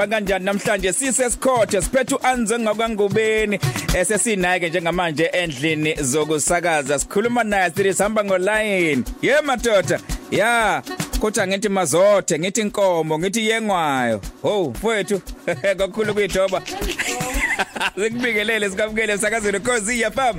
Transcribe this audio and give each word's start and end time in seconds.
ema 0.00 0.06
kanjani? 0.06 0.44
Namhlanje 0.44 0.92
sisesikhoje 0.92 1.82
siphethe 1.82 2.14
uanze 2.14 2.58
ngakwangubeni 2.58 3.58
esesinaye 3.94 4.60
ke 4.60 4.68
njengamanje 4.68 5.24
endlini 5.24 5.94
zokusakaza. 5.94 6.98
Sikhuluma 6.98 7.44
naye 7.44 7.70
sithi 7.70 7.94
sihamba 7.94 8.24
ngoline 8.24 9.04
ye 9.22 9.40
madoda. 9.40 10.00
Ya 10.30 10.82
kodwa 11.20 11.46
ngithi 11.46 11.68
mazothe 11.68 12.38
ngithi 12.38 12.60
inkomo 12.60 13.18
ngithi 13.18 13.48
yengwayo. 13.48 14.20
Ho 14.42 14.70
mfowethu 14.70 15.20
kakhulu 15.78 16.14
kuyithoba. 16.14 16.62
Sikubingelele 17.94 18.70
sikamukele 18.70 19.18
sakazweni 19.18 19.60
Khosi 19.60 20.04
FM 20.04 20.36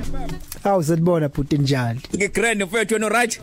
Hawu 0.64 0.84
sitibona 0.84 1.30
bhuti 1.30 1.58
njalo. 1.58 2.00
Ngigrand 2.16 2.64
mfowethu 2.64 2.94
wena 2.94 3.10
right 3.10 3.42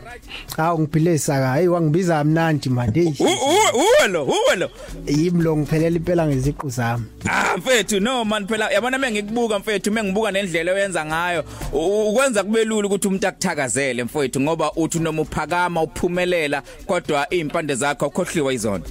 Hawu 0.56 0.78
ngiphile 0.78 1.18
saka 1.18 1.54
hey 1.54 1.68
wangibiza 1.68 2.24
mnandi 2.24 2.68
manje 2.68 3.00
hey. 3.02 3.26
Uwe 3.74 4.08
lo 4.08 4.24
uwe 4.24 4.56
lo 4.56 4.70
Yimlo 5.06 5.56
ngiphelela 5.56 5.96
impela 5.96 6.26
ngeziqu 6.26 6.68
zami. 6.68 7.04
Ah 7.30 7.56
mfethu 7.56 8.00
no 8.00 8.24
man 8.24 8.46
phela 8.46 8.70
yabona 8.70 8.98
mengikubuka 8.98 9.58
mfethu 9.58 9.92
mengibuka 9.92 10.30
nendlela 10.30 10.72
oyenza 10.72 11.04
ngayo 11.06 11.44
ukwenza 11.72 12.44
kube 12.44 12.64
lula 12.64 12.86
ukuthi 12.86 13.08
umuntu 13.08 13.26
akuthakazele 13.28 14.04
mfethu 14.04 14.40
ngoba 14.40 14.72
uthi 14.72 14.98
noma 14.98 15.22
uphakama 15.22 15.82
uphumelela 15.82 16.62
kodwa 16.86 17.30
impande 17.30 17.74
zakho 17.74 18.06
ukhohliwa 18.06 18.52
izona 18.52 18.84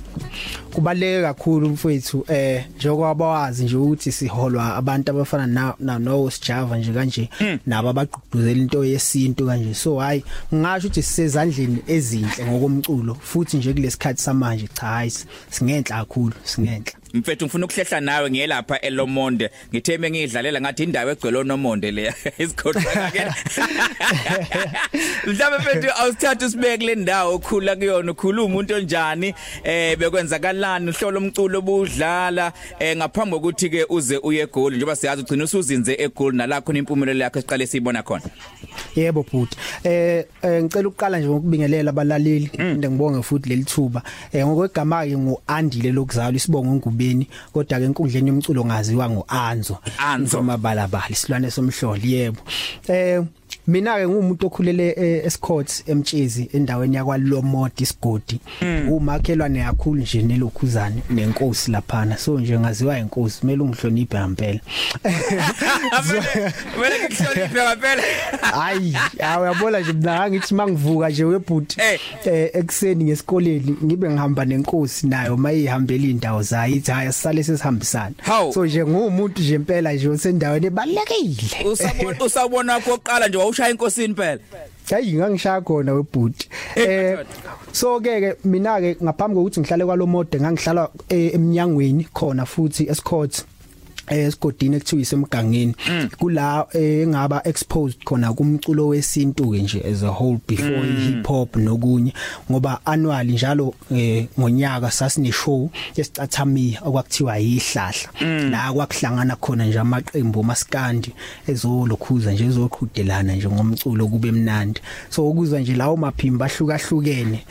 kubaleke 0.74 1.22
kakhulu 1.22 1.70
mfowethu 1.70 2.26
eh 2.28 2.66
njengoba 2.78 3.28
wazi 3.28 3.64
nje 3.64 3.76
ukuthi 3.76 4.12
siholwa 4.12 4.76
abantu 4.76 5.12
abafana 5.12 5.76
na 5.80 6.00
no 6.00 6.30
Sijava 6.30 6.78
nje 6.78 6.94
kanje 6.94 7.30
nabo 7.66 7.90
abagqugquzela 7.90 8.60
into 8.60 8.86
yesintu 8.86 9.46
kanje. 9.46 9.74
So 9.74 10.00
hayi 10.00 10.24
ngisho 10.54 10.88
ukuthi 10.88 11.04
sisezandleni 11.04 11.84
ezinhle 11.88 12.46
ngokomculo 12.46 13.16
futhi 13.16 13.58
nje 13.58 13.74
kulesikhathi 13.74 14.22
samanje 14.22 14.68
cha 14.74 14.88
hayi 14.88 15.12
singenhla 15.50 15.98
kakhulu 15.98 16.34
singenhla. 16.44 16.94
Mfethu 17.14 17.46
ngifuna 17.46 17.66
ukuhlehla 17.66 18.02
nawe 18.02 18.30
ngiyelapha 18.30 18.82
eLomonde. 18.82 19.50
Ngitheme 19.74 20.12
ngidlalela 20.12 20.62
ngathi 20.62 20.84
indawo 20.84 21.12
egcwele 21.12 21.44
nomonde 21.44 21.92
le 21.92 22.14
isikhoqa 22.38 23.12
ke. 23.12 23.22
Mhlawumbe 25.28 25.58
mfethu 25.58 25.90
awusithatha 26.00 26.46
usibeke 26.46 26.86
le 26.86 26.96
ndawo 26.96 27.36
okhula 27.36 27.76
kuyona 27.76 28.12
ukhuluma 28.12 28.46
umuntu 28.46 28.76
onjani? 28.76 29.34
Eh 29.64 29.98
bekwenzakalani? 29.98 30.90
Uhlolo 30.90 31.20
umculo 31.20 31.60
obudlala 31.60 32.54
eh 32.80 32.98
ngaphambi 32.98 33.36
kokuthi 33.36 33.70
ke 33.70 33.86
uze 33.90 34.18
uye 34.18 34.42
egoli 34.42 34.78
njengoba 34.78 34.96
siyazi 34.96 35.22
ugcina 35.22 35.44
usuzinze 35.44 35.96
egoli 36.00 36.38
nalakho 36.38 36.74
impumelelo 36.74 37.24
yakho 37.24 37.42
siqale 37.42 37.68
siyibona 37.68 38.04
khona. 38.04 38.24
Yebo 38.96 39.24
bhuti 39.24 39.58
eh 39.84 40.26
ngicela 40.44 40.88
ukuqala 40.88 41.20
nje 41.20 41.28
ngokubingelela 41.28 41.90
abalaleli 41.90 42.52
inde 42.60 42.90
ngibonge 42.90 43.24
futhi 43.24 43.50
leli 43.50 43.64
thuba. 43.64 44.02
Eh 44.34 44.46
ngokwegama 44.46 45.06
ke 45.06 45.18
nguandile 45.18 45.92
lokuzalwa 45.92 46.36
isibongo 46.36 46.76
ngubeni 46.98 47.28
kodwa 47.54 47.80
ke 47.80 47.86
enkundleni 47.86 48.30
yomculo 48.30 48.66
ngaziwa 48.66 49.10
ngoAnzo 49.10 49.78
Anzo. 49.98 50.44
mabalabala 50.44 51.10
isilwane 51.10 51.52
somhloli 51.52 52.14
yebo. 52.14 52.42
Eh 52.88 53.24
mina 53.68 53.96
ke 53.98 54.08
ngumuntu 54.08 54.48
okhulele 54.48 54.96
eScots 55.26 55.84
emtshezi 55.88 56.50
endaweni 56.54 56.96
yakwalomodi 56.96 57.84
isigodi. 57.84 58.40
Umakhelwane 58.90 59.64
kakhulu 59.64 60.02
nje 60.02 60.22
nelokhuzane 60.22 61.04
nenkosi 61.10 61.72
laphana. 61.72 62.18
So 62.18 62.40
nje 62.40 62.60
ngaziwa 62.60 63.00
inkosi 63.00 63.40
kumele 63.40 63.64
ungihloniphe 63.64 64.20
ngempela 64.20 64.60
Wena 66.82 66.96
ngikuhloniphe 67.00 67.64
ngempela 67.64 68.04
hayi 68.42 68.98
uyabona 69.42 69.80
nje 69.80 69.94
mina 69.94 70.30
ngithi 70.30 70.54
mangivuka 70.54 71.10
nje 71.10 71.24
webhuti 71.24 71.78
eh 72.26 72.50
ekseni 72.54 73.04
ngesikoleni 73.04 73.78
ngibe 73.84 74.10
ngihamba 74.10 74.46
nenkosi 74.46 75.08
nayo 75.08 75.38
mayihambela 75.38 76.04
indawo 76.04 76.42
zayo 76.42 76.76
ithi 76.76 76.92
haya 76.92 77.12
sisale 77.12 77.44
sesihambisana 77.44 78.16
so 78.54 78.66
nje 78.66 78.86
ngumuntu 78.86 79.42
nje 79.42 79.56
impela 79.56 79.94
nje 79.94 80.10
osendaweni 80.10 80.66
ebalekile 80.66 81.70
usabona 81.72 82.26
usabona 82.26 82.80
koqala 82.80 83.28
nje 83.28 83.38
wawushaya 83.38 83.70
inkosini 83.70 84.14
phela 84.16 84.40
hayi 84.90 85.14
ngangishaya 85.14 85.62
khona 85.62 85.94
webhuti. 85.94 86.50
Eh 86.76 87.26
so 87.72 88.00
ke 88.00 88.20
ke 88.22 88.38
mina 88.46 88.80
ke 88.80 88.98
ngaphambi 89.04 89.36
kokuthi 89.36 89.60
ngihlale 89.60 89.86
kwalomode 89.86 90.40
ngangihlala 90.40 90.90
eminyangweni 91.10 92.08
khona 92.14 92.46
futhi 92.46 92.90
escourt 92.90 93.46
esigodini 94.08 94.76
ekuthiwa 94.76 95.02
isemgangeni 95.02 95.76
kula 96.18 96.68
engaba 96.74 97.42
exposed 97.48 98.04
khona 98.04 98.34
kumculo 98.34 98.88
wesintu 98.88 99.52
ke 99.52 99.62
nje 99.62 99.84
as 99.92 100.04
a 100.04 100.12
whole 100.12 100.40
before 100.48 100.86
hip 100.86 101.28
hop 101.28 101.56
nokunye. 101.56 102.14
Ngoba 102.52 102.80
annually 102.86 103.34
njalo 103.34 103.74
ngonyaka 104.40 104.92
sasine 104.92 105.32
show 105.32 105.70
esicathamia 105.96 106.82
okwakuthiwa 106.82 107.38
yihlahla. 107.38 108.10
La 108.52 108.74
kwakuhlangana 108.74 109.36
khona 109.36 109.66
nje 109.66 109.80
amaqembu 109.80 110.44
maskandi 110.44 111.14
ezolokhuza 111.48 112.32
nje 112.32 112.46
ezoqhudelana 112.46 113.36
nje 113.36 113.48
ngomculo 113.50 114.08
kube 114.08 114.32
mnandi. 114.32 114.82
So 115.10 115.30
ukuzwa 115.30 115.60
nje 115.60 115.76
lawo 115.76 115.98
maphimba 115.98 116.46
ahlukahlukene 116.46 117.46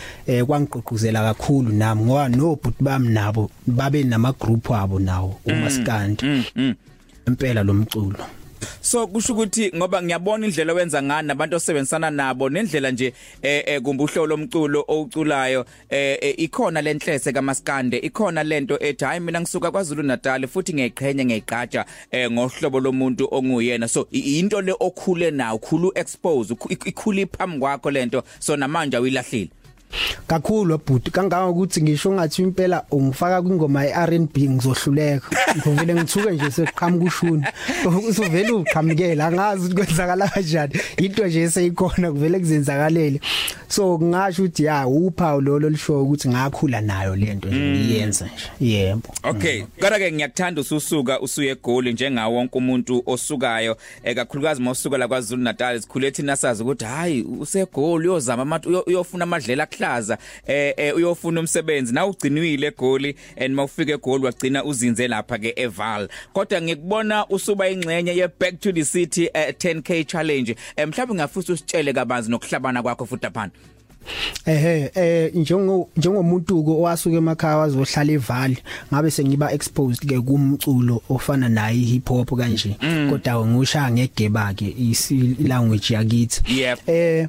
kwangigqugquzela 0.47 1.23
kakhulu 1.23 1.73
nami 1.73 2.03
ngoba 2.03 2.29
no 2.29 2.59
but 2.63 2.75
bami 2.81 3.09
nabo 3.09 3.51
babe 3.67 4.05
nama 4.05 4.33
group 4.33 4.71
abo 4.71 4.99
nawo 4.99 5.41
umaskandi 5.45 6.25
impela 7.27 7.63
lomculo 7.63 8.27
so 8.81 9.07
kusho 9.07 9.33
ukuthi 9.33 9.73
ngoba 9.77 10.03
ngiyabona 10.03 10.47
indlela 10.47 10.73
owenza 10.73 11.03
ngani 11.03 11.29
nabantu 11.29 11.57
osebenzisana 11.57 12.11
nabo 12.11 12.49
nendlela 12.49 12.91
nje 12.91 13.13
eh 13.43 13.83
kumbuhlo 13.83 14.27
lomculo 14.27 14.85
ouculayo 14.89 15.65
eh 15.91 16.35
ikhona 16.39 16.83
lenhlese 16.83 17.33
kaMaskande 17.33 17.99
ikhona 17.99 18.43
lento 18.43 18.79
ethi 18.81 19.05
hayi 19.05 19.21
mina 19.21 19.41
ngisuka 19.41 19.71
kwaZulu 19.71 20.03
Natal 20.03 20.47
futhi 20.47 20.75
ngiyayiqhenya 20.75 21.25
ngiyayiqatsha 21.25 21.85
eh 22.11 22.31
ngohlobo 22.31 22.81
lomuntu 22.81 23.29
onguyena. 23.31 23.89
So 23.89 24.09
into 24.11 24.61
le 24.61 24.73
okhule 24.81 25.31
nayo 25.31 25.59
khulu 25.59 25.93
expose 25.95 26.55
ikhuli 26.85 27.27
phambi 27.27 27.59
kwakho 27.59 27.91
lento 27.91 28.23
so 28.39 28.57
namanje 28.57 28.97
awilahlile 28.97 29.51
kakhulu 30.27 30.73
wabhuti 30.73 31.11
kangaka 31.11 31.47
ukuthi 31.47 31.83
ngisho 31.83 32.13
ngathi 32.13 32.43
impela 32.43 32.85
ungifaka 32.91 33.43
kwingoma 33.43 33.85
yeR&B 33.85 34.49
ngizohluleka. 34.49 35.29
Ngivele 35.57 35.95
ngithuke 35.95 36.31
nje 36.31 36.51
seqhamuka 36.51 37.05
ushuni. 37.05 37.45
Usuvela 38.09 38.55
uqhamukela 38.55 39.27
angazi 39.27 39.73
ukuthi 39.73 39.75
kwenzakala 39.75 40.29
kanjani. 40.29 40.75
Into 40.97 41.27
nje 41.27 41.43
eseyikhona 41.43 42.13
kuvele 42.13 42.39
kuzenzakalele. 42.39 43.21
So 43.69 43.99
ngasho 44.03 44.43
ukuthi 44.43 44.65
ya 44.65 44.87
uphawu 44.87 45.41
lolo 45.41 45.71
lisho 45.71 46.03
ukuthi 46.03 46.29
ngakhula 46.29 46.81
nayo 46.81 47.17
lento 47.17 47.49
nje 47.49 47.59
ngiyenza 47.59 48.25
nje. 48.25 48.75
Yebo. 48.75 49.09
Okay 49.23 49.63
kodwa 49.81 49.99
ke 49.99 50.13
ngiyakuthanda 50.13 50.61
ususuka 50.61 51.21
usuye 51.21 51.51
egoli 51.51 51.93
njengawo 51.93 52.35
wonke 52.35 52.59
umuntu 52.59 53.03
osukayo 53.07 53.77
ekakhulukazi 54.05 54.63
mawusuka 54.63 54.99
la 54.99 55.09
kwaZulu 55.09 55.43
Natal 55.43 55.81
sikhule 55.81 56.11
thina 56.11 56.37
sazi 56.37 56.63
ukuthi 56.63 56.85
hayi 56.85 57.23
usegoli 57.41 58.09
uyozama 58.09 58.43
amathi 58.43 58.69
uyofuna 58.69 59.23
amadlela 59.23 59.67
hlaza 60.17 60.75
eh 60.77 60.97
uyofuna 60.97 61.41
umsebenzi. 61.41 61.95
Na 61.95 62.07
ugcinwile 62.07 62.67
egoli 62.67 63.17
and 63.37 63.55
mawufika 63.55 63.93
egoli 63.93 64.25
wagcina 64.25 64.65
uzinze 64.65 65.09
lapha 65.09 65.39
ke 65.39 65.53
eval 65.57 66.09
kodwa 66.33 66.63
ngikubona 66.63 67.27
usuba 67.29 67.69
ingcenye 67.69 68.17
ye 68.17 68.29
back 68.29 68.61
to 68.61 68.73
the 68.73 68.85
city 68.85 69.27
10k 69.35 70.07
challenge. 70.07 70.57
Mhlawumbe 70.87 71.15
ngafisa 71.15 71.53
usitshele 71.53 71.93
kabanzi 71.93 72.31
nokuhlabana 72.31 72.83
kwakho 72.83 73.07
futhi 73.07 73.27
aphana 73.27 73.51
ehe 74.47 74.91
eh 74.95 75.35
njengo 75.35 75.91
njengomuntu 75.97 76.65
ko 76.65 76.73
owasuka 76.73 77.17
emakhaya 77.17 77.57
wazohlala 77.57 78.13
evali 78.13 78.59
ngabe 78.93 79.11
sengiba 79.11 79.53
exposed 79.53 80.09
ke 80.09 80.21
kumculo 80.21 81.03
ofana 81.09 81.49
nayi 81.49 81.85
hip 81.85 82.09
hop 82.09 82.31
kanje. 82.37 82.77
Kodwa 83.11 83.47
ngiushaya 83.47 83.91
ngegeba 83.91 84.55
ke 84.55 84.75
isi 84.79 85.37
language 85.41 85.95
yakithi 85.95 86.43
eh 86.87 87.29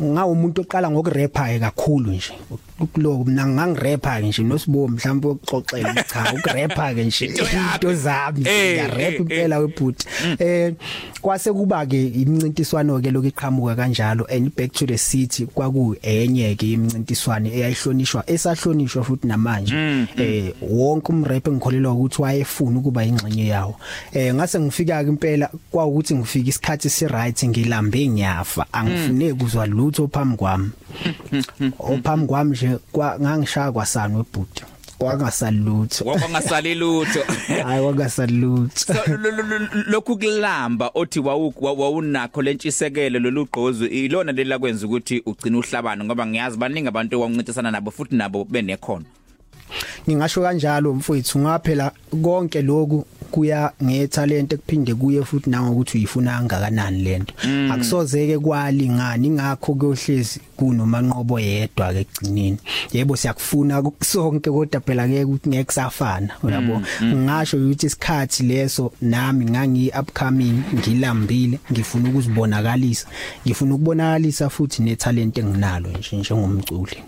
ngawumuntu 0.00 0.60
oqala 0.62 0.90
ngokurapper 0.90 1.60
kakhulu 1.60 2.12
nje. 2.12 2.32
Kuloko 2.92 3.24
mina 3.24 3.46
ngangirapper 3.46 4.22
nje 4.22 4.42
nosibo 4.42 4.88
mhlawumbe 4.88 5.28
ukuxoxela 5.28 5.94
cha 5.94 6.32
ukurapper 6.34 6.94
ke 6.94 7.04
nje 7.04 7.26
into 7.26 7.94
zami 7.94 8.40
ngiyarap 8.40 9.20
impela 9.20 9.58
webhuti. 9.58 10.06
Eh 10.38 10.74
kwase 11.20 11.52
kuba 11.52 11.86
ke 11.86 12.06
imncintiswano 12.06 13.00
ke 13.02 13.10
lokuqhamuka 13.10 13.74
kanjalo 13.74 14.24
and 14.30 14.54
back 14.54 14.72
to 14.72 14.86
the 14.86 14.96
city 14.98 15.46
kwaku 15.46 15.96
enye 16.02 16.54
ke 16.54 16.72
imncintiswano 16.72 17.48
eyayihlonishwa 17.48 18.30
esahlonishwa 18.30 19.04
futhi 19.04 19.26
namanje. 19.26 19.74
Eh 20.16 20.54
wonke 20.62 21.12
umrap 21.12 21.48
engikholelwa 21.48 21.92
ukuthi 21.92 22.22
wayefuna 22.22 22.78
ukuba 22.78 23.04
ingxenye 23.04 23.46
yawo. 23.46 23.74
Eh 24.12 24.34
ngase 24.34 24.60
ngifika 24.60 25.04
ke 25.04 25.08
impela 25.08 25.50
kwaukuthi 25.70 26.14
ngifika 26.14 26.48
isikhathi 26.48 26.90
si 26.90 27.08
right 27.08 27.44
ngilambe 27.44 28.08
ngiyafa. 28.08 28.66
Angifuneki 28.72 29.34
kuzwa 29.34 29.66
lutho 29.88 30.08
phambi 30.08 30.36
kwami. 30.36 30.70
Ophambi 31.78 32.26
kwami 32.26 32.50
nje 32.50 32.78
ngangishaya 33.20 33.72
kwasani 33.72 34.16
webhuti 34.16 34.64
kwangasalutho 34.98 36.04
kwangasali 36.04 36.74
lutho. 36.74 37.20
Hayi 37.64 37.82
kwangasalutho 37.82 38.94
so 38.94 38.94
lokhu 39.86 40.18
kulamba 40.18 40.90
othi 40.94 41.20
wawunakho 41.60 42.42
lentshisekelo 42.42 43.18
lolugqozu 43.18 43.86
ilona 43.86 44.32
lela 44.32 44.58
kwenza 44.58 44.86
ukuthi 44.86 45.22
ugcina 45.26 45.58
uhlabana 45.58 46.04
ngoba 46.04 46.26
ngiyazi 46.26 46.56
baningi 46.56 46.88
abantu 46.88 47.20
owancintisana 47.20 47.70
nabo 47.70 47.90
futhi 47.90 48.16
nabo 48.16 48.44
benekhono. 48.44 49.04
Ngingasho 50.08 50.42
kanjalo 50.42 50.94
mfowethu 50.94 51.38
ngaphela 51.38 51.92
konke 52.22 52.62
lokhu 52.62 53.04
kuya 53.30 53.72
ngethalente 53.84 54.56
kuphinde 54.56 54.94
kuye 54.94 55.24
futhi 55.24 55.50
nangokuthi 55.50 55.98
uyifuna 55.98 56.38
kangakanani 56.38 57.02
lento 57.02 57.34
akusozeke 57.72 58.38
kwalingana 58.38 59.26
ingakho 59.26 59.74
kuyohlezi 59.74 60.40
kunomanqobo 60.56 61.40
yedwa 61.40 61.92
ke 61.92 62.00
egcineni 62.00 62.58
yebo 62.92 63.16
siyakufuna 63.16 63.82
sonke 64.00 64.50
kodwa 64.50 64.80
phela 64.80 65.08
ngeke 65.08 65.24
ukuthi 65.24 65.48
ngeke 65.48 65.72
safana 65.72 66.32
yabo 66.50 66.82
ngisho 67.02 67.56
ukuthi 67.56 67.86
isikhathi 67.86 68.42
leso 68.42 68.92
nami 69.00 69.44
ngangi 69.44 69.92
upcoming 70.00 70.62
ngilambile 70.74 71.58
ngifuna 71.72 72.08
ukuzibonakalisa. 72.08 73.06
Ngifuna 73.46 73.74
ukubonakalisa 73.74 74.50
futhi 74.50 74.82
nethalente 74.82 75.40
enginalo 75.40 75.88
nje 75.90 76.16
njengomculi. 76.16 76.98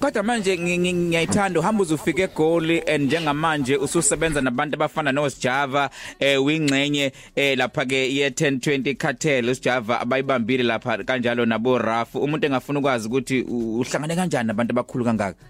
Kodwa 0.00 0.22
manje 0.22 0.58
ngiyayithanda 0.58 1.60
uhamba 1.60 1.82
uzufika 1.82 2.22
eGoli 2.22 2.82
and 2.86 3.04
njengamanje 3.04 3.76
ususebenza 3.76 4.40
nabantu 4.40 4.74
abafana 4.74 5.12
noSjava 5.12 5.90
eh 6.18 6.44
wingcenye 6.44 7.12
eh 7.36 7.58
lapha 7.58 7.84
ke 7.84 8.14
ye 8.16 8.28
1020 8.28 8.96
cartel. 8.96 9.50
uSjava 9.50 10.00
abayibambile 10.00 10.62
lapha 10.62 11.04
kanjalo 11.04 11.46
nabo 11.46 11.78
Raf 11.78 12.14
umuntu 12.14 12.46
engafuna 12.46 12.78
ukwazi 12.78 13.08
ukuthi 13.08 13.40
uhlangane 13.42 14.16
kanjani 14.16 14.46
nabantu 14.46 14.72
abakhulu 14.72 15.04
kangaka? 15.04 15.49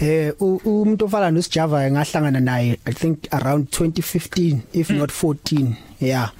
Eh 0.00 0.32
umuntu 0.40 1.04
ofana 1.04 1.30
noSjava 1.30 1.90
ngahlangana 1.90 2.40
naye 2.40 2.78
I 2.86 2.92
think 2.92 3.28
around 3.32 3.68
2015 3.70 4.60
if 4.72 4.90
mm. 4.90 4.98
not 4.98 5.10
14 5.10 5.72
yeah 6.00 6.30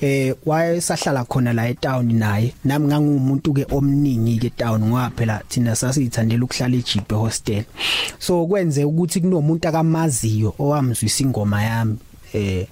eh 0.00 0.34
wayesahlala 0.46 1.24
khona 1.24 1.52
la 1.52 1.68
etown 1.68 2.12
naye. 2.12 2.54
Nami 2.64 2.86
ngangumuntu 2.86 3.54
ke 3.54 3.66
omningi 3.70 4.38
ke 4.38 4.50
town 4.50 4.82
ngoba 4.82 5.10
phela 5.16 5.42
thina 5.48 5.76
sasithandela 5.76 6.44
ukuhlala 6.44 6.76
eJipe 6.76 7.14
hostel. 7.14 7.64
So 8.18 8.46
kwenze 8.46 8.84
ukuthi 8.84 9.20
kunomuntu 9.20 9.68
akamaziyo 9.68 10.54
owamzwisa 10.58 11.22
ingoma 11.24 11.62
yami. 11.62 11.96
Eh 12.32 12.66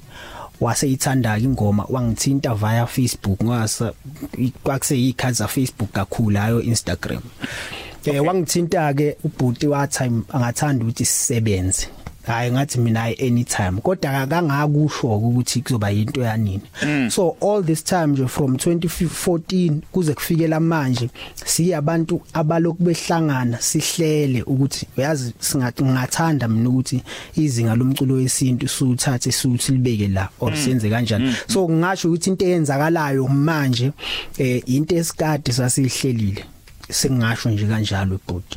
waseyithanda 0.62 1.38
ingoma 1.38 1.86
wangithinta 1.88 2.54
via 2.54 2.86
Facebook 2.86 3.42
ngwasa 3.42 3.92
kwakuse 4.62 5.00
yikhaza 5.00 5.48
Facebook 5.48 5.90
kakhulu 5.90 6.38
ayo 6.38 6.62
Instagram 6.62 7.22
eh 8.04 8.24
wangithinta 8.24 8.94
ke 8.94 9.16
ubhuti 9.24 9.66
wathi 9.66 10.04
angathanda 10.32 10.84
ukuthi 10.84 11.04
sisebenze. 11.04 11.88
Hayi 12.26 12.50
ngathi 12.50 12.78
mina 12.78 13.04
anytime. 13.04 13.80
Kodwa 13.82 14.20
akangakusho 14.20 15.16
ukuthi 15.16 15.62
kuzoba 15.62 15.90
into 15.90 16.20
yanini. 16.20 16.62
So 17.10 17.36
all 17.40 17.62
this 17.62 17.82
time 17.82 18.06
nje 18.06 18.28
from 18.28 18.56
2014 18.56 19.80
kuze 19.92 20.14
kufikela 20.14 20.60
manje 20.60 21.10
siyabantu 21.44 22.20
abalokhu 22.32 22.82
behlangana 22.82 23.58
sihlele 23.60 24.42
ukuthi 24.42 24.86
uyazi 24.96 25.32
singathi 25.38 25.84
ngathanda 25.84 26.48
mina 26.48 26.68
ukuthi 26.68 27.02
izinga 27.36 27.74
lomculo 27.74 28.14
wesintu 28.14 28.68
suthathe 28.68 29.32
suthi 29.32 29.72
libeke 29.72 30.08
la 30.08 30.28
or 30.40 30.56
senze 30.56 30.90
kanjani. 30.90 31.34
So 31.48 31.68
ngingasho 31.68 32.08
ukuthi 32.08 32.30
into 32.30 32.44
eyenzakalayo 32.44 33.28
manje 33.28 33.92
eh 34.38 34.62
into 34.66 34.94
esikade 34.96 35.52
sasihlelile 35.52 36.44
sengasho 36.92 37.50
nje 37.50 37.66
kanjalo 37.66 38.14
ibhuti 38.18 38.56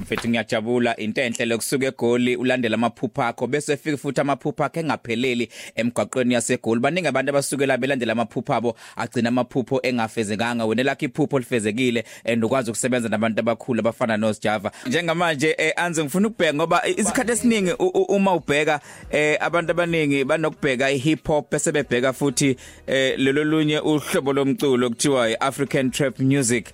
Mfethu 0.00 0.28
ngiyajabula. 0.28 0.96
Into 0.96 1.22
enhle 1.22 1.44
lokusuka 1.44 1.86
eGoli 1.86 2.36
ulandela 2.36 2.74
amaphupha 2.74 3.28
akho 3.28 3.46
bese 3.46 3.76
fika 3.76 3.96
futhi 3.96 4.20
amaphupha 4.20 4.64
akhe 4.64 4.80
engapheleli 4.80 5.48
emgwaqweni 5.76 6.34
yaseGoli. 6.34 6.80
Baningi 6.80 7.08
abantu 7.08 7.30
abasukela 7.30 7.76
belandela 7.76 8.12
amaphupha 8.12 8.56
abo 8.56 8.76
agcina 8.96 9.28
amaphupho 9.28 9.80
engafezekanga. 9.82 10.64
Wena 10.64 10.82
lakhe 10.82 11.06
iphupho 11.06 11.38
lifezekile 11.38 12.04
and 12.24 12.44
ukwazi 12.44 12.70
ukusebenza 12.70 13.08
nabantu 13.08 13.40
abakhulu 13.40 13.80
abafana 13.80 14.16
noSjava. 14.16 14.72
Njengamanje 14.86 15.54
eh, 15.58 15.72
anze 15.76 16.02
ngifuna 16.02 16.28
ukubheka 16.28 16.54
ngoba 16.54 16.86
isikhathi 16.88 17.32
esiningi 17.32 17.72
uma 18.08 18.34
ubheka 18.34 18.80
eh, 19.10 19.36
abantu 19.40 19.70
abaningi 19.70 20.24
banokubheka 20.24 20.90
ihip 20.90 21.26
hop 21.26 21.50
bese 21.50 21.72
bebheka 21.72 22.12
futhi 22.12 22.56
eh, 22.86 23.18
lelo 23.18 23.44
lunye 23.44 23.78
uhlobo 23.78 24.32
lomculo 24.32 24.90
kuthiwa 24.90 25.30
iAfrican 25.30 25.90
trap 25.90 26.18
music. 26.20 26.66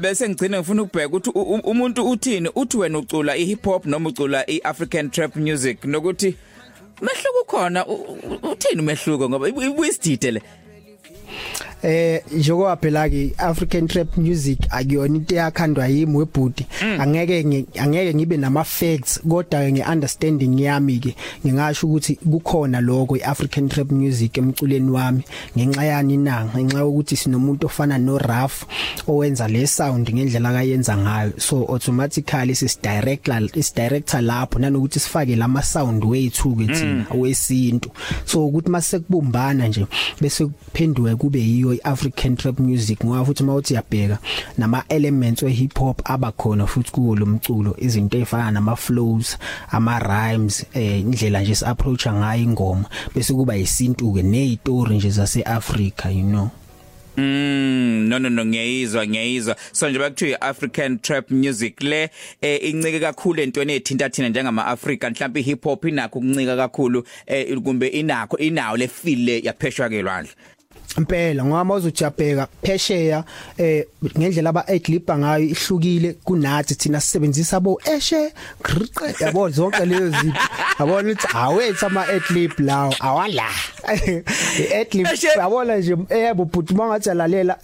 Bese 0.00 0.28
ngicina 0.28 0.58
ngifuna 0.58 0.82
ukubheka 0.82 1.08
ukuthi 1.08 1.30
umuntu 1.64 2.10
uthini 2.10 2.47
uthi 2.54 2.76
wena 2.76 2.98
ucula 2.98 3.36
ihip 3.36 3.64
hop 3.64 3.86
noma 3.86 4.08
ucula 4.08 4.50
iAfrican 4.50 5.10
trap 5.10 5.36
music? 5.36 5.84
Nokuthi 5.84 6.36
mehluko 7.02 7.44
khona 7.46 7.86
uthini 7.86 8.80
umehluko? 8.82 9.28
Ngoba 9.28 9.48
ibuyisidide 9.48 10.30
le 10.30 10.42
eh 11.82 12.22
njengoba 12.32 12.76
phela 12.76 13.08
ke 13.08 13.34
African 13.38 13.88
trap 13.88 14.16
music 14.16 14.58
akuyona 14.70 15.16
into 15.16 15.34
yakhandwa 15.34 15.88
yimi 15.88 16.16
webhudi 16.16 16.66
angeke 16.98 17.66
angeke 17.78 18.14
ngibe 18.14 18.36
nama 18.36 18.64
facts 18.64 19.20
kodwa 19.28 19.70
ngeunderstanding 19.70 20.60
yami 20.60 20.98
ke 20.98 21.14
ngingasho 21.46 21.86
ukuthi 21.86 22.14
kukhona 22.16 22.80
lokho 22.80 23.16
iAfrican 23.16 23.68
trap 23.68 23.90
music 23.90 24.38
emculeni 24.38 24.90
wami. 24.90 25.22
Ngenxa 25.56 25.84
yani 25.84 26.16
na? 26.16 26.44
Ngenxa 26.44 26.86
ukuthi 26.86 27.16
sinomuntu 27.16 27.66
ofana 27.66 27.98
no 27.98 28.18
Raf 28.18 28.64
owenza 29.06 29.48
le 29.48 29.66
sound 29.66 30.10
ngendlela 30.10 30.48
akayenza 30.48 30.96
ngayo. 30.96 31.32
So 31.40 31.64
automatically 31.66 32.54
sis 32.54 32.76
director 32.80 33.40
is 33.54 33.74
director 33.74 34.20
lapho 34.20 34.58
nanokuthi 34.58 35.00
sifake 35.00 35.36
lama 35.36 35.62
sound 35.62 36.04
wethu 36.04 36.56
ke 36.56 36.66
thina 36.66 37.06
wesintu. 37.14 37.90
So 38.24 38.46
ukuthi 38.46 38.70
mase 38.70 38.98
kubumbana 38.98 39.68
nje 39.68 39.86
bese 40.20 40.46
kuphenduke 40.46 41.14
kube 41.14 41.40
yiyo 41.40 41.67
iAfrican 41.74 42.36
trap 42.36 42.60
music 42.60 43.04
ngoba 43.04 43.24
futhi 43.24 43.42
mawuthi 43.44 43.74
yabheka 43.74 44.18
nama 44.58 44.84
elements 44.88 45.42
we 45.42 45.52
hip 45.52 45.78
hop 45.78 46.10
abakhona 46.10 46.66
futhi 46.66 46.92
kuwo 46.92 47.16
lo 47.16 47.26
mculo 47.26 47.76
izinto 47.78 48.16
ezifana 48.16 48.50
nama 48.50 48.76
flows 48.76 49.38
ama 49.70 49.98
rhymes 49.98 50.66
eh 50.74 51.00
indlela 51.00 51.40
nje 51.40 51.54
siapproacha 51.54 52.12
ngayo 52.12 52.42
ingoma 52.42 52.84
bese 53.14 53.32
kuba 53.32 53.56
isintu 53.56 54.12
ke 54.12 54.22
nezitori 54.22 54.96
nje 54.96 55.10
zase 55.10 55.42
Africa 55.42 56.06
you 56.10 56.22
know. 56.22 56.50
Mm 57.16 58.08
no 58.08 58.18
no 58.18 58.28
no 58.28 58.44
ngiyizwa 58.44 59.06
ngiyizwa 59.06 59.56
so 59.72 59.90
nje 59.90 59.98
bakuthiwa 59.98 60.40
African 60.40 60.98
trap 60.98 61.30
music 61.30 61.82
le 61.82 62.10
eh 62.40 62.64
incike 62.64 63.00
kakhulu 63.00 63.42
entweni 63.42 63.72
ethinta 63.72 64.10
thina 64.10 64.28
njengama 64.28 64.66
Africa 64.66 65.10
mhlawumbe 65.10 65.40
hip 65.40 65.64
hop 65.64 65.84
inakho 65.84 66.18
ukuncika 66.18 66.56
kakhulu 66.56 67.04
eh 67.26 67.58
kumbe 67.58 67.86
inakho 67.86 68.38
inawo 68.38 68.76
le 68.76 68.88
feel 68.88 69.18
le 69.24 69.40
yapheshwa 69.40 69.88
ke 69.88 70.02
lwandle. 70.02 70.32
Impela 70.96 71.44
ngoba 71.44 71.64
mawuzojabheka 71.64 72.48
phesheya 72.62 73.24
eh 73.58 73.84
ngendlela 74.18 74.50
aba 74.50 74.68
adliba 74.68 75.18
ngayo 75.18 75.44
ihlukile 75.44 76.12
kunathi 76.24 76.74
thina 76.74 77.00
sisebenzisa 77.00 77.56
abo 77.56 77.80
eshe 77.84 78.32
yabo 79.20 79.50
zonke 79.50 79.84
lezo 79.84 80.10
zinto. 80.20 80.40
Yabona 80.78 81.12
ukuthi 81.12 81.28
awethu 81.34 81.86
ama 81.86 82.08
adlib 82.08 82.52
lawo 82.58 82.94
awala. 83.00 83.48
Adlib 84.80 85.06
yabona 85.36 85.76
nje 85.76 85.96
yebo 86.10 86.44
but 86.44 86.70
mangathi 86.70 87.10
alalela 87.10 87.58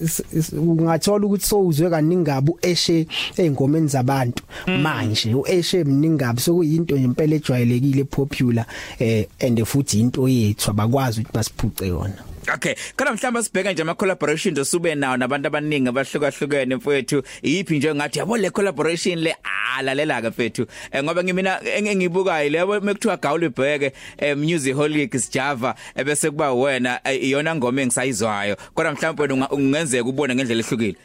ungathola 0.52 1.26
ukuthi 1.26 1.47
sowuzwe 1.47 1.90
kaningi 1.90 2.25
kabu 2.25 2.59
eshe 2.62 3.07
eingomeni 3.37 3.88
zabantu 3.88 4.43
manje 4.66 5.35
ueshe 5.35 5.85
mningabi 5.85 6.40
sokuyinto 6.40 6.97
nje 6.97 7.04
impela 7.04 7.35
ejwayelekile 7.37 8.04
popular 8.04 8.66
eh 8.99 9.26
and 9.40 9.64
futhi 9.64 10.00
into 10.00 10.28
yethu 10.28 10.71
abakwazi 10.71 11.21
ukuthi 11.21 11.33
basiphuce 11.33 11.88
yona. 11.88 12.34
Okay, 12.53 12.75
kana 12.97 13.13
mhlamba 13.13 13.43
sibheka 13.43 13.73
nje 13.73 13.83
ama 13.83 13.95
collaborations 13.95 14.59
osube 14.59 14.95
nawo 14.95 15.17
nabantu 15.17 15.47
abaningi 15.47 15.89
abahlukahlukene 15.89 16.77
mfowethu. 16.77 17.23
Iyiphi 17.43 17.79
nje 17.79 17.95
ngathi 17.95 18.19
yabo 18.19 18.37
le 18.37 18.51
collaboration 18.51 19.19
le 19.19 19.37
alalela 19.79 20.23
ke 20.23 20.29
mfethu. 20.29 20.67
Ngoba 21.03 21.25
ngimina 21.25 21.61
engibukayo 21.65 22.51
lebo 22.51 22.81
mekuthiwa 22.81 23.17
Gaul 23.17 23.49
Bheke 23.49 23.93
music 24.37 24.75
holic 24.75 25.31
Java 25.31 25.75
ebese 25.97 26.31
kuba 26.31 26.53
wena 26.53 27.01
iyona 27.13 27.55
ngoma 27.57 27.83
engisayizwayo. 27.83 28.57
Kodwa 28.75 28.93
mhlawumbe 28.93 29.47
ungenzeka 29.51 30.09
ubone 30.09 30.35
ngendlela 30.35 30.63
ehlukile. 30.63 30.97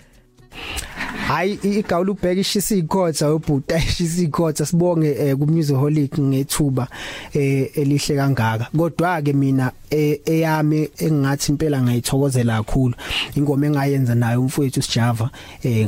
Hayi 1.30 1.60
igawula 1.64 2.12
ubheka 2.12 2.42
ishisa 2.42 2.76
ikhotha 2.76 3.34
ubhuta 3.34 3.78
ishisa 3.90 4.22
ikhotha 4.22 4.66
sibonge 4.66 5.36
ku 5.36 5.46
musicaholic 5.48 6.20
ngethuba 6.20 6.88
elihle 7.34 8.16
kangaka. 8.16 8.68
Kodwa 8.78 9.22
ke 9.22 9.34
mina 9.34 9.72
eyami 9.92 10.90
engathi 10.98 11.52
impela 11.52 11.82
ngayithokozela 11.82 12.58
kakhulu 12.58 12.96
ingoma 13.36 13.68
engayenza 13.68 14.16
nayo 14.16 14.42
umfowethu 14.42 14.82
Sjava 14.82 15.30
eh 15.64 15.88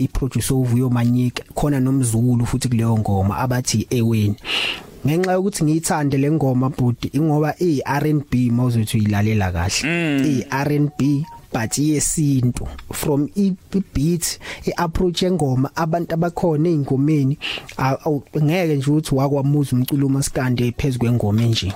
iproducer 0.00 0.56
uvuyo 0.56 0.90
Manyika 0.90 1.44
khona 1.54 1.80
nomzukulu 1.80 2.46
futhi 2.46 2.68
kuleyo 2.68 2.98
ngoma 2.98 3.38
abathi 3.38 3.86
eweni. 3.90 4.36
Ngenxa 5.06 5.32
yokuthi 5.32 5.64
ngiyithande 5.64 6.16
le 6.16 6.30
ngoma 6.30 6.70
budi 6.70 7.10
ingoba 7.12 7.54
i 7.60 7.82
R&B 7.84 8.50
mawuzothi 8.50 8.96
uyilalela 8.96 9.52
kahle. 9.52 10.24
I 10.24 10.46
R&B 10.50 11.26
but 11.52 11.70
yesintu. 11.78 12.68
From 12.92 13.30
i 13.36 13.56
beat 13.94 14.38
iapproach 14.66 15.22
engoma 15.22 15.70
abantu 15.76 16.14
abakhona 16.14 16.68
eingomeni 16.68 17.38
ngeke 18.36 18.76
nje 18.76 18.90
uthi 18.90 19.14
wakwamuza 19.14 19.76
umculo 19.76 20.06
umaskande 20.06 20.72
phezulu 20.76 20.98
kwengoma 20.98 21.42
nje 21.42 21.72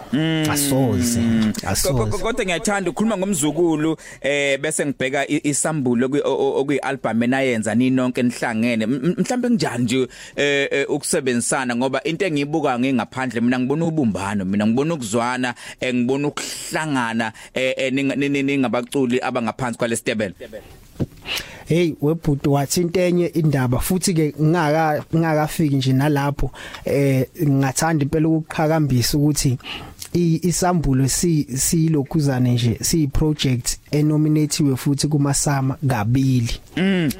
asoze 0.50 1.20
asoze. 1.66 2.18
Kodwa 2.18 2.44
ngiyathanda 2.44 2.90
ukukhuluma 2.90 3.16
ngomzukulu 3.16 3.96
eh 4.20 4.60
bese 4.60 4.86
ngibheka 4.86 5.28
isambulo 5.28 6.06
okuyi 6.24 6.78
album 6.78 7.22
enayenza 7.22 7.74
ninonke 7.74 8.22
nihlangene. 8.22 8.86
Mhlambe 8.86 9.48
kunjani 9.48 9.84
nje 9.84 10.08
eh 10.36 10.90
ukusebenzisana 10.90 11.76
ngoba 11.76 12.02
into 12.04 12.26
engiyibuka 12.26 12.78
ngingaphandle 12.78 13.40
mina 13.40 13.58
ngibona 13.58 13.84
ubumbano 13.84 14.44
mina 14.44 14.66
ngibona 14.66 14.94
ukuzwana 14.94 15.54
ngibona 15.94 16.28
ukuhlangana 16.28 17.32
ningabaculi 18.18 19.20
abangaphansi 19.62 19.78
kwalesitebele 19.78 20.34
hey 21.66 21.94
webhuti 22.00 22.48
wathi 22.48 22.80
intenye 22.80 23.26
indaba 23.26 23.78
futhi 23.78 24.14
ke 24.14 24.34
ngaka 24.42 25.04
ngakafiki 25.16 25.76
nje 25.76 25.92
nalapho 25.92 26.50
eh 26.84 27.26
ngingathanda 27.42 28.02
impela 28.02 28.28
ukuqhakambisa 28.28 29.18
ukuthi 29.18 29.58
isambulo 30.42 31.08
si 31.08 31.46
silokhuzane 31.56 32.52
nje 32.52 32.78
si 32.80 33.06
project 33.06 33.78
enominatiwe 33.92 34.76
futhi 34.76 35.08
kumasama 35.08 35.76
kabili. 35.88 36.50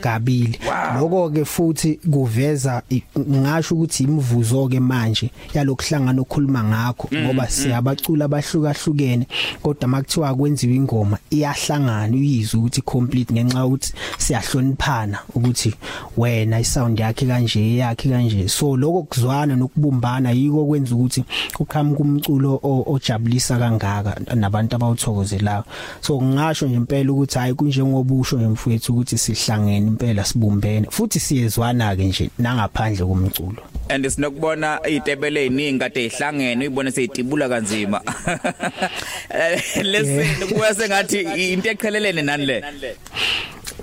Kabili. 0.01 0.59
Lokho 0.95 1.31
ke 1.31 1.45
futhi 1.45 1.95
kuveza 1.95 2.83
ngisho 3.19 3.75
ukuthi 3.75 4.05
imivuzo 4.05 4.69
ke 4.69 4.81
manje 4.81 5.31
yalokuhlangana 5.55 6.23
okhuluma 6.23 6.65
ngakho 6.65 7.09
ngoba 7.15 7.49
siyabacula 7.49 8.25
abahlukahlukene 8.25 9.27
kodwa 9.63 9.89
makuthiwa 9.89 10.35
kwenziwa 10.35 10.75
ingoma 10.75 11.19
iyahlangana 11.31 12.17
uyizwe 12.17 12.61
ukuthi 12.61 12.83
complete 12.83 13.33
ngenxa 13.33 13.67
ukuthi 13.67 13.93
siyahloniphana 14.19 15.19
ukuthi 15.35 15.75
wena 16.17 16.61
isound 16.61 16.99
yakhe 16.99 17.27
kanje 17.27 17.77
yakhe 17.77 18.09
kanje. 18.09 18.49
So 18.49 18.77
lokho 18.77 19.03
kuzwana 19.03 19.57
nokubumbana 19.57 20.31
yiko 20.31 20.67
kwenza 20.67 20.95
ukuthi 20.95 21.25
uqhamuka 21.61 22.01
umculo 22.01 22.61
ojabulisa 22.87 23.59
kangaka 23.59 24.35
nabantu 24.35 24.77
abawuthokozelayo 24.77 25.65
so 26.01 26.23
ngisho 26.23 26.62
nje 26.67 26.77
impela 26.77 27.13
ukuthi 27.13 27.39
hayi 27.39 27.55
kunjengobusho 27.55 28.37
nje 28.37 28.47
mfowethu 28.47 28.93
ukuthi 28.93 29.19
sihlangene 29.19 29.87
impela 29.87 30.25
sibumbene 30.25 30.87
futhi 30.91 31.21
siyezwana 31.21 31.97
ke 31.97 32.05
nje 32.05 32.31
nangaphandle 32.39 33.07
komculo. 33.07 33.63
And 33.89 34.05
sinokubona 34.07 34.81
izitebele 34.89 35.47
eziningi 35.47 35.79
kade 35.79 36.05
ezihlangene 36.05 36.61
uyibone 36.61 36.91
seyitibula 36.91 37.49
kanzima. 37.49 38.01
Listen 39.83 40.49
kuba 40.49 40.75
sengathi 40.75 41.21
into 41.53 41.69
eqhelelene 41.71 42.23
nani 42.23 42.47
le? 42.47 42.63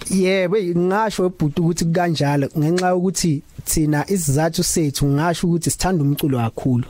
Yebo 0.09 0.57
ngisho 0.57 1.25
ebhuti 1.25 1.62
ukuthi 1.62 1.86
kanjalo 1.86 2.50
ngenxa 2.57 2.89
yokuthi 2.89 3.41
thina 3.65 4.05
isizathu 4.09 4.63
sethu 4.63 5.05
ngisho 5.05 5.48
ukuthi 5.48 5.71
sithanda 5.71 6.03
umculo 6.03 6.38
kakhulu. 6.38 6.88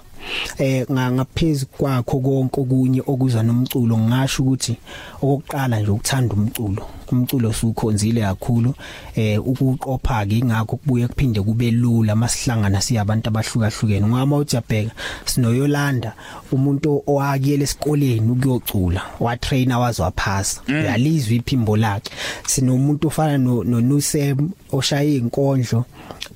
Eh 0.58 0.86
ngaphezulu 0.90 1.72
kwakho 1.78 2.20
konke 2.20 2.62
okunye 2.62 3.02
okuza 3.12 3.44
nomculo 3.44 3.98
ngisho 3.98 4.44
ukuthi 4.44 4.74
okokuqala 5.22 5.80
nje 5.80 5.92
ukuthanda 5.92 6.34
umculo 6.36 6.84
umculo 7.12 7.54
sukhonzile 7.54 8.22
kakhulu. 8.22 8.74
Eh 9.16 9.40
ukuqopha 9.40 10.26
ke 10.26 10.38
ingakho 10.38 10.78
kubuye 10.78 11.08
kuphinde 11.08 11.42
kube 11.42 11.72
lula 11.72 12.16
masihlangana 12.16 12.82
siyabantu 12.82 13.30
abahlukahlukene. 13.30 14.08
Ngama 14.08 14.38
uJabheka 14.38 14.92
sinoyolanda 15.26 16.14
umuntu 16.52 17.04
owakiyele 17.08 17.64
esikoleni 17.64 18.32
ukuyocula 18.32 19.02
wa 19.20 19.38
trainer 19.38 19.78
wazwaphasa 19.78 20.62
yalizwa 20.68 21.36
iphimbo 21.36 21.78
lakhe. 21.78 22.12
Sinomuntu 22.48 23.08
ofana 23.08 23.38
no 23.38 23.82
Nusem 23.82 24.50
oshaya 24.72 25.18
inkondlo 25.18 25.86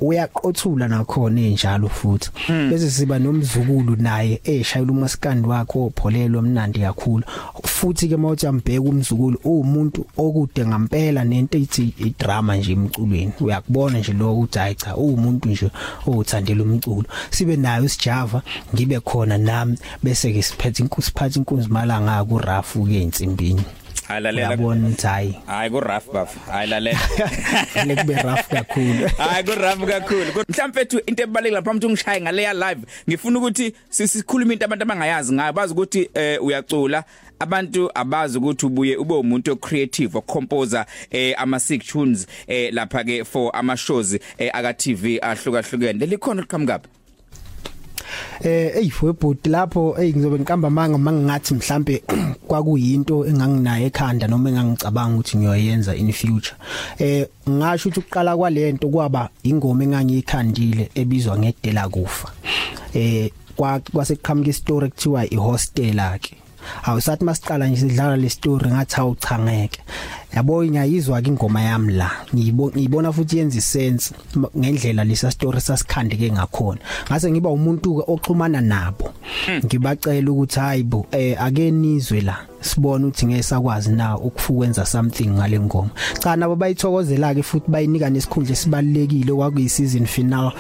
uyaqothula 0.08 0.88
nakhona 0.88 1.42
enjalo 1.42 1.90
futhi. 1.90 2.30
Bese 2.70 2.92
siba 2.92 3.20
nomzukulu 3.20 3.96
naye 3.96 4.42
eshayela 4.44 4.92
umaskandi 4.92 5.48
wakhe 5.48 5.80
opholelwe 5.80 6.42
mnandi 6.42 6.80
kakhulu. 6.80 7.24
Futhi 7.66 8.08
ke 8.08 8.18
mawuthi 8.18 8.48
ambheka 8.48 8.82
umzukulu 8.82 9.38
umuntu 9.44 10.06
okude 10.18 10.66
ngampela 10.66 11.24
nento 11.24 11.58
ethi 11.58 11.94
idrama 11.98 12.56
nje 12.56 12.72
emculweni. 12.72 13.34
Uyakubona 13.40 14.00
nje 14.00 14.14
lo 14.14 14.34
ukuthi 14.34 14.60
hayi 14.60 14.76
cha 14.76 14.96
umuntu 14.96 15.50
nje 15.50 15.72
othandela 16.08 16.64
umculo. 16.64 17.08
Sibe 17.30 17.56
nayo 17.56 17.86
isijava 17.86 18.42
ngibe 18.74 19.00
khona 19.00 19.38
nami 19.38 19.78
bese 20.04 20.34
ke 20.34 20.42
siphethe 20.42 20.84
inkusiphatha 20.84 21.40
inkunzi 21.40 21.70
malanga 21.70 22.24
ku 22.26 22.38
rafu 22.38 22.86
ke 22.86 23.02
insimbini 23.02 23.64
Hayilalela 24.08 24.52
yabona 24.52 24.88
ukuthi 24.88 25.08
hayi 25.08 25.40
hayi 25.46 25.70
ku 25.70 25.80
rough 25.80 26.14
baf 26.14 26.48
hayilalela 26.48 27.00
lekube 27.86 28.22
rough 28.28 28.48
kakhulu. 28.50 29.08
Hayi 29.18 29.44
ku 29.44 29.52
rough 29.52 29.86
kakhulu 29.88 30.46
mhlawumbe 30.50 30.82
ethu 30.82 31.00
into 31.06 31.24
ebalekile 31.24 31.56
lapha 31.56 31.72
umuntu 31.72 31.88
ungishaye 31.88 32.22
ngale 32.22 32.44
ya 32.44 32.54
live 32.54 32.82
ngifuna 33.10 33.40
ukuthi 33.40 33.74
sisikhuluma 33.90 34.54
into 34.54 34.66
abantu 34.66 34.84
abangayazi 34.84 35.34
ngayo. 35.34 35.54
Bazi 35.54 35.74
ukuthi 35.74 36.10
uyacula. 36.42 37.04
Abantu 37.40 37.90
abazi 37.96 38.38
ukuthi 38.38 38.66
ubuye 38.66 38.96
ube 38.96 39.14
umuntu 39.14 39.52
ocreative 39.52 40.18
ocomposer 40.18 40.86
eh 41.12 41.36
ama 41.38 41.60
sick 41.60 41.84
tunes 41.84 42.28
eh 42.48 42.74
lapha 42.74 43.04
ke 43.04 43.24
for 43.26 43.52
ama 43.54 43.78
shows 43.78 44.18
eh 44.38 44.50
aka 44.54 44.74
TV 44.74 45.20
ahlukahlukene. 45.22 46.06
Likhona 46.06 46.42
liqhamukapi 46.42 47.03
eh 48.44 48.78
eyifwebhuti 48.78 49.50
lapho 49.50 49.94
hey 49.98 50.14
ngizobe 50.14 50.40
ngikamba 50.40 50.70
manga 50.70 50.98
mangingathi 50.98 51.54
mhlambe 51.54 52.04
kwakuyinto 52.48 53.26
enganginayo 53.26 53.86
ekhanda 53.86 54.28
noma 54.28 54.50
engangicabanga 54.50 55.16
ukuthi 55.16 55.38
ngiyoyenza 55.38 55.96
in 55.96 56.12
future. 56.14 56.56
Eh 57.00 57.28
ngasho 57.50 57.90
ukuthi 57.90 58.00
ukuqala 58.00 58.38
kwalento 58.38 58.90
kwaba 58.90 59.30
ingoma 59.44 59.84
engangiyikhandile 59.84 60.90
ebizwa 60.96 61.40
ngedela 61.40 61.90
kufa 61.90 62.32
eh 62.94 63.32
kwasekuqhamuka 63.56 64.50
istory 64.50 64.90
kuthiwa 64.90 65.34
ihostel 65.34 66.00
akhe 66.00 66.43
awusathi 66.84 67.26
masiqala 67.26 67.68
nje 67.68 67.82
sidlala 67.82 68.18
le 68.18 68.30
story 68.30 68.70
ngathi 68.72 68.96
awuchangeke. 69.00 69.80
Yabo 70.36 70.66
ngiyayizwa 70.66 71.22
ke 71.22 71.28
ingoma 71.28 71.62
yami 71.62 71.94
la. 71.94 72.12
Ngiyibona 72.34 73.14
futhi 73.14 73.38
yenza 73.38 73.58
isense 73.58 74.14
ngendlela 74.58 75.04
lesa 75.04 75.32
story 75.32 75.62
sasikhandeke 75.62 76.32
ngakhona. 76.32 76.80
Ngase 77.08 77.32
ngiba 77.32 77.50
umuntu 77.50 78.04
oxhumana 78.08 78.62
nabo. 78.62 79.14
Ngibacela 79.66 80.32
ukuthi 80.32 80.60
hayibo 80.60 81.06
eh 81.12 81.36
ake 81.42 81.72
nizwe 81.72 82.22
la. 82.22 82.53
Sibone 82.64 83.06
ukuthi 83.06 83.26
ngeke 83.26 83.44
sakwazi 83.44 83.92
na 83.92 84.18
ukufukwenza 84.18 84.86
something 84.86 85.28
ngale 85.28 85.60
ngoma. 85.60 85.90
Cha 86.20 86.36
nabo 86.36 86.56
bayithokozela 86.56 87.36
ke 87.36 87.44
futhi 87.44 87.72
bayinika 87.72 88.10
nesikhundla 88.10 88.52
esibalekile 88.52 89.34
kwakuyi 89.34 89.70
season 89.70 90.06
final 90.06 90.52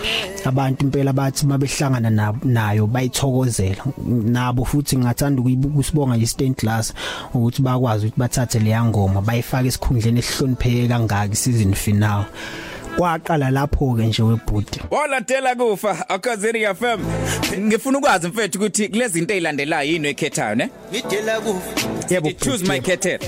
abantu 0.45 0.85
impela 0.85 1.13
bathi 1.13 1.45
mabehlangana 1.45 2.33
nayo 2.43 2.87
bayithokozela. 2.87 3.83
Nabo 4.07 4.65
futhi 4.65 4.97
ngingathanda 4.97 5.41
ukuyibonga 5.41 6.17
nje 6.17 6.27
stand 6.27 6.55
class 6.55 6.93
ukuthi 7.33 7.61
bakwazi 7.61 8.07
ukuthi 8.07 8.19
bathathe 8.19 8.59
le 8.59 8.83
ngoma 8.83 9.21
bayifake 9.21 9.67
esikhundleni 9.67 10.19
esihlonipheke 10.19 10.87
kangaka 10.87 11.35
season 11.35 11.73
final 11.73 12.25
kwaqala 12.97 13.51
lapho 13.51 13.95
ke 13.95 14.05
nje 14.05 14.23
webhuti. 14.23 14.81
Walatela 14.91 15.55
kufa 15.55 16.09
akazeri 16.09 16.65
FM 16.75 16.99
ngifuna 17.59 17.97
ukwazi 17.97 18.27
mfethu 18.27 18.59
ukuthi 18.59 18.89
kulezi 18.89 19.13
zinto 19.13 19.33
ezilandelayo 19.33 19.91
yini 19.91 20.07
ekhethayo 20.07 20.55
ne? 20.55 20.69
Ngidela 20.91 21.39
kufa. 21.39 21.89
Yebo 22.09 22.31
choose 22.31 22.67
my 22.67 22.79
kettle 22.79 23.19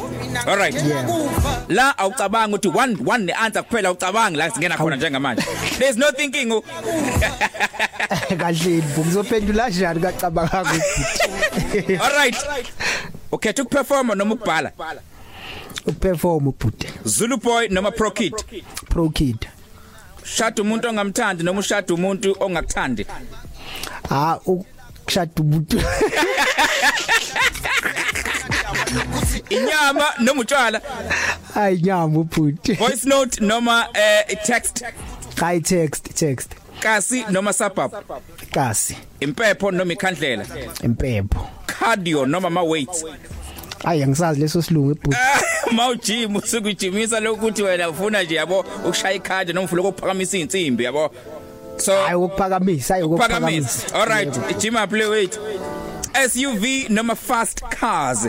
all 0.48 0.58
right. 0.58 0.74
Yeah. 0.74 1.66
la 1.70 1.98
awucabanga 1.98 2.58
ukuthi 2.58 2.76
one 2.76 2.96
one 3.06 3.34
answer 3.34 3.64
kuphela 3.64 3.92
ucabangi 3.92 4.38
la 4.38 4.50
singena 4.50 4.78
khona 4.78 4.96
njengamanje. 4.96 5.44
There's 5.80 5.98
no 5.98 6.12
thinking 6.12 6.52
oh. 6.52 6.62
kahle 8.40 8.84
ngizophendula 9.00 9.64
kanjani 9.64 10.00
kacabanga 10.00 10.64
ukuthi. 10.64 11.98
All 12.04 12.12
right. 12.18 12.36
Ukhetha 13.32 13.64
ukuperforma 13.64 14.16
noma 14.16 14.36
ukubhala? 14.36 14.72
Uperform 15.88 16.48
ubhuti. 16.48 16.88
Zulu 17.06 17.38
boy 17.38 17.68
noma 17.68 17.92
pro 17.92 18.12
kid? 18.12 18.34
Pro 18.90 19.10
kid. 19.10 19.48
Shada 20.26 20.62
umuntu 20.62 20.88
ongamthandi 20.88 21.44
noma 21.44 21.60
ushada 21.60 21.94
umuntu 21.94 22.36
ongakuthandi? 22.40 23.06
Ah 24.10 24.38
ukushada 24.46 25.42
umuntu. 25.42 25.82
Inyama 29.50 30.06
noma 30.20 30.42
utshwala 30.42 30.82
hayi 31.54 31.82
nyama 31.82 32.20
ubhuti. 32.20 32.74
Voice 32.74 33.06
note 33.06 33.42
noma 33.42 33.88
eh 33.94 34.38
text? 34.46 34.84
Hayi 35.36 35.62
text 35.62 36.16
text. 36.16 36.56
Kasi 36.80 37.26
noma 37.30 37.54
suburb 37.54 37.94
kasi. 38.52 38.98
Impepho 39.20 39.72
noma 39.72 39.94
ikhandlela? 39.94 40.46
Impepho. 40.84 41.48
Cardio 41.68 42.26
noma 42.26 42.50
ma 42.50 42.64
weights 42.64 43.04
hayi 43.86 44.04
angisazi 44.04 44.40
leso 44.42 44.62
silungu 44.62 44.92
ibhuti 44.92 45.18
ma 45.76 45.88
ujim 45.88 46.36
usukujimisa 46.36 47.20
lokuthi 47.20 47.64
wena 47.64 47.90
ufuna 47.90 48.24
nje 48.24 48.36
yabo 48.36 48.60
ukushaya 48.60 49.16
ikhadi 49.16 49.54
noma 49.54 49.66
ufuna 49.66 49.82
ukuphakamisa 49.82 50.38
insimbi 50.38 50.84
yabo. 50.84 51.12
So 51.78 52.04
hayi 52.04 52.16
ukuphakamisa 52.16 52.94
hayi 52.94 53.04
phakamisa 53.04 53.26
ukuphakamisa. 53.26 53.96
All 53.96 54.06
right 54.08 54.58
gym 54.60 54.76
up 54.76 54.90
play 54.90 55.08
weight 55.08 55.40
SUV 56.30 56.90
noma 56.90 57.16
fast 57.16 57.62
cars? 57.62 58.28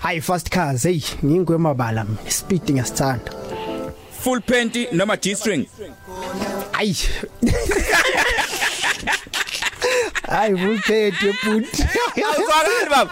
Hayi 0.00 0.20
fast 0.20 0.50
cars 0.50 0.82
hey 0.82 1.00
ngingwemabala 1.24 2.06
speed 2.28 2.62
ngisithanda 2.70 3.32
full 4.22 4.40
panty 4.40 4.86
noma 4.92 5.16
G-string? 5.16 5.66
Hayi. 6.72 6.96
hayi 10.32 10.56
full 10.56 10.78
paid 10.88 11.14
webhuti 11.22 11.82
awuzwakali 12.24 12.90
baba 12.90 13.10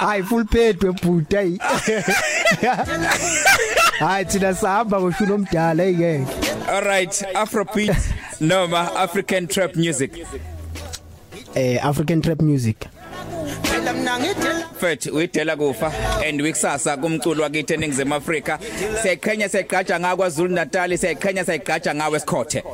hayi 0.00 0.22
full 0.22 0.44
paid 0.44 0.84
webhuti 0.84 1.36
hayi 1.36 1.58
hayi 3.98 4.24
thina 4.24 4.54
sahamba 4.54 5.00
ngosho 5.00 5.26
nomdala 5.26 5.82
ayike 5.82 6.26
alright 6.74 7.24
afrobeat 7.34 7.96
noma 8.40 8.96
african 8.96 9.46
trap 9.46 9.76
music. 9.76 10.12
Eh 11.54 11.78
african 11.86 12.22
trap 12.22 12.40
music. 12.42 12.76
Fethu 14.82 15.14
uyidela 15.16 15.56
kufa 15.56 15.92
and 16.28 16.40
wikusasa 16.40 16.96
kumculo 16.96 17.42
wakithi 17.42 17.74
eningizimu 17.74 18.14
Afrika. 18.14 18.58
Siyakhanya 19.02 19.48
siyaqqaja 19.48 20.00
ngakwaZulu 20.00 20.54
Natal 20.54 20.98
siyakhanya 20.98 21.44
siyaqqaja 21.44 21.94
ngawe 21.94 22.16
esikhothe 22.16 22.64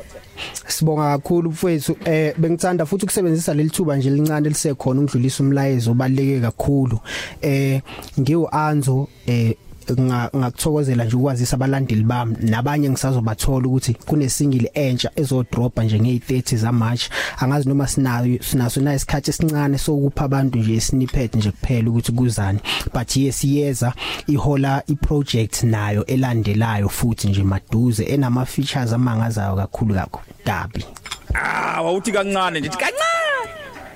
sibonga 0.67 1.17
kakhulu 1.17 1.49
mfowethu. 1.51 1.97
Eh 2.05 2.33
bengithanda 2.37 2.85
futhi 2.85 3.05
ukusebenzisa 3.05 3.53
leli 3.53 3.69
thuba 3.69 3.95
nje 3.95 4.09
lincane 4.09 4.47
elisekhona 4.47 5.01
ukudlulisa 5.01 5.43
umlayezo 5.43 5.91
obaleke 5.91 6.39
kakhulu. 6.39 6.99
Eh 7.41 7.81
ngiwu 8.19 8.49
Anzo 8.51 9.07
eh 9.27 9.55
ngakuthokozela 9.93 11.05
nje 11.05 11.15
ukwazisa 11.15 11.55
abalandeli 11.55 12.03
bami 12.03 12.35
nabanye 12.39 12.89
ngisazobathola 12.89 13.67
ukuthi 13.67 13.93
kunesingile 13.93 14.71
entsha 14.73 15.11
ezodropa 15.15 15.83
nje 15.83 15.97
ngey30 15.97 16.57
za 16.57 16.71
March 16.71 17.09
angazi 17.37 17.69
noma 17.69 17.87
sinayo 17.87 18.43
sinaso 18.43 18.81
na 18.81 18.95
isikhathi 18.95 19.29
esincane 19.29 19.77
sokupha 19.77 20.23
abantu 20.25 20.59
nje 20.59 20.73
isnippet 20.73 21.35
nje 21.35 21.51
kuphela 21.51 21.89
ukuthi 21.89 22.11
kuzani. 22.11 22.59
But 22.93 23.15
yes 23.15 23.43
iyeza 23.43 23.93
ihola 24.27 24.83
iproject 24.87 25.63
nayo 25.63 26.05
elandelayo 26.05 26.89
futhi 26.89 27.27
nje 27.27 27.43
maduze 27.43 28.03
enama 28.03 28.45
features 28.45 28.93
amangazayo 28.93 29.55
kakhulu 29.55 29.93
kakhulu 29.93 30.25
dabi. 30.45 30.85
Ah 31.33 31.81
wawuthi 31.81 32.11
kancane 32.11 32.59
nje 32.59 32.69
kancane 32.69 33.08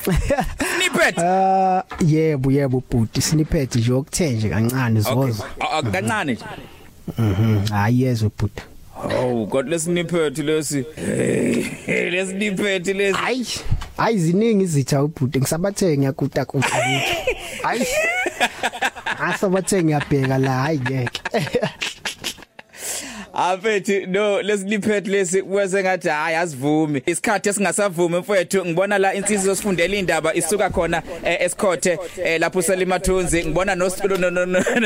snippet. 0.03 1.17
Ah 1.19 1.83
yebo 2.05 2.51
yebo 2.51 2.83
bhuti. 2.91 3.21
Snippet 3.21 3.75
nje 3.75 3.93
okuthenje 3.93 4.49
kancane 4.49 4.99
zozo. 5.01 5.43
Kancane 5.91 6.33
nje? 6.33 6.45
Mhm 7.17 7.67
hayi 7.69 8.01
yezwe 8.01 8.29
bhuti. 8.39 8.61
Oh 9.19 9.45
god 9.45 9.67
lesnippet 9.67 10.37
lesi. 10.37 10.85
Lesnippet 11.87 12.87
lesi. 12.87 13.17
Hayi 13.17 13.47
hayi 13.97 14.17
ziningi 14.17 14.63
izitha 14.63 15.03
ubhuti 15.03 15.39
ngisabathe 15.39 15.97
ngiyakuta 15.97 16.45
kuta 16.45 16.67
hayi 17.63 17.85
asabathe 19.25 19.83
ngiyabheka 19.83 20.37
la 20.37 20.51
hayi 20.51 20.79
ngeke. 20.79 21.21
Afethi 23.33 24.05
no 24.07 24.41
lesnippet 24.41 25.07
lesi 25.07 25.41
kwese 25.41 25.83
ngathi 25.83 26.09
hayi 26.09 26.35
asivumi. 26.35 27.01
Isikhathi 27.05 27.49
esingasavumi 27.49 28.17
mfowethu 28.17 28.65
ngibona 28.65 28.97
la 28.97 29.13
insizwe 29.13 29.51
osifundela 29.51 29.95
indaba 29.95 30.33
isuka 30.33 30.69
khona 30.69 31.01
esikhothe 31.23 31.99
lapho 32.39 32.61
selimathunzi 32.61 33.45
ngibona 33.45 33.75
no 33.75 33.89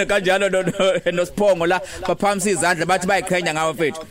kanjalo 0.07 0.63
nosphongo 1.11 1.67
la 1.67 1.81
baphamisa 2.07 2.49
izandla 2.49 2.85
bathi 2.85 3.07
bayiqhenya 3.07 3.53
ngawo 3.53 3.73
mfethu. 3.73 4.01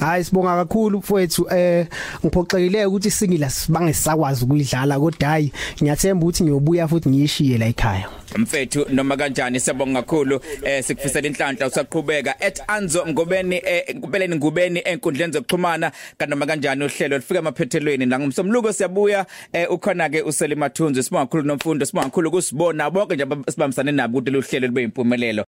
Hayi 0.00 0.24
sibonga 0.24 0.56
kakhulu 0.56 0.98
mfowethu 0.98 1.46
eh 1.54 1.86
ngiphoxekile 2.24 2.86
ukuthi 2.86 3.10
singila 3.10 3.50
sibangesakwazi 3.50 4.44
ukuyidlala 4.44 5.00
kodwa 5.00 5.28
hayi 5.28 5.52
ngiyathemba 5.82 6.24
ukuthi 6.26 6.42
ngiyobuya 6.42 6.88
futhi 6.88 7.08
ngiyishiye 7.08 7.58
la 7.58 7.66
ekhaya. 7.66 8.08
Mfethu 8.36 8.86
noma 8.90 9.16
kanjani? 9.16 9.60
Siyabonga 9.60 10.02
kakhulu 10.02 10.40
eh 10.64 10.84
sikufisela 10.84 11.28
inhlanhla 11.28 11.66
usaqhubeka. 11.66 12.34
@anzo 12.68 13.06
ngobeni 13.06 13.62
kupeleni 14.00 14.36
ngubeni 14.36 14.82
enkundleni 14.84 15.32
zokuxhumana 15.32 15.92
kanoma 16.18 16.46
kanjani 16.46 16.84
uhlelo 16.84 17.16
lifika 17.16 17.38
emaphethelweni. 17.38 18.06
La 18.06 18.18
ngumsomluko 18.18 18.72
siyabuya 18.72 19.26
ukhona 19.70 20.08
ke 20.08 20.22
uselimathunzi 20.22 21.02
sibonga 21.02 21.26
kakhulu 21.26 21.42
nomfundo 21.42 21.86
sibonga 21.86 22.08
kakhulu 22.08 22.30
kusibona. 22.30 22.90
Bonke 22.90 23.14
nje 23.14 23.26
sibambisane 23.48 23.92
nabo 23.92 24.18
ukuthi 24.18 24.30
lo 24.30 24.40
hlelo 24.40 24.66
libe 24.66 24.82
impumelelo 24.82 25.46